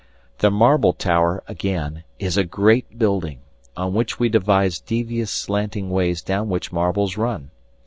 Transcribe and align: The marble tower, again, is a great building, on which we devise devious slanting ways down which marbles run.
The 0.39 0.49
marble 0.49 0.93
tower, 0.93 1.43
again, 1.47 2.05
is 2.17 2.35
a 2.35 2.43
great 2.43 2.97
building, 2.97 3.37
on 3.77 3.93
which 3.93 4.17
we 4.17 4.29
devise 4.29 4.79
devious 4.79 5.29
slanting 5.29 5.91
ways 5.91 6.23
down 6.23 6.49
which 6.49 6.71
marbles 6.71 7.17
run. 7.17 7.51